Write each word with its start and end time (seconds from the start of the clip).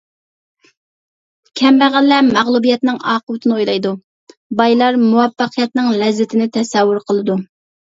كەمبەغەللەر 1.61 2.23
مەغلۇبىيەتنىڭ 2.29 2.97
ئاقىۋىتىنى 3.13 3.57
ئويلايدۇ، 3.59 3.93
بايلار 4.63 4.99
مۇۋەپپەقىيەتنىڭ 5.05 5.95
لەززىتىنى 6.03 6.51
تەسەۋۋۇر 6.59 7.03
قىلىدۇ. 7.09 7.41